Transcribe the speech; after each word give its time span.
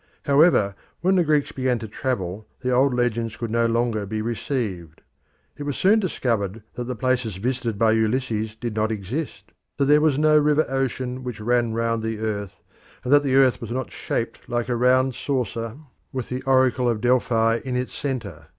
However, 0.23 0.73
when 1.01 1.13
the 1.15 1.23
Greeks 1.23 1.51
began 1.51 1.77
to 1.77 1.87
travel, 1.87 2.47
the 2.61 2.71
old 2.71 2.91
legends 2.91 3.37
could 3.37 3.51
no 3.51 3.67
longer 3.67 4.07
be 4.07 4.19
received. 4.19 5.01
It 5.57 5.61
was 5.61 5.77
soon 5.77 5.99
discovered 5.99 6.63
that 6.73 6.85
the 6.85 6.95
places 6.95 7.35
visited 7.35 7.77
by 7.77 7.91
Ulysses 7.91 8.55
did 8.55 8.73
not 8.73 8.91
exist, 8.91 9.51
that 9.77 9.85
there 9.85 10.01
was 10.01 10.17
no 10.17 10.39
River 10.39 10.65
Ocean 10.67 11.23
which 11.23 11.39
ran 11.39 11.73
round 11.75 12.01
the 12.01 12.17
earth, 12.17 12.63
and 13.03 13.13
that 13.13 13.21
the 13.21 13.35
earth 13.35 13.61
was 13.61 13.69
not 13.69 13.91
shaped 13.91 14.49
like 14.49 14.69
a 14.69 14.75
round 14.75 15.13
saucer 15.13 15.77
with 16.11 16.29
the 16.29 16.41
oracle 16.47 16.89
of 16.89 16.99
Delphi 16.99 17.59
in 17.63 17.75
its 17.75 17.93
centre. 17.93 18.47